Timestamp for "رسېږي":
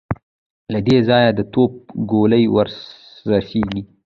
3.31-3.81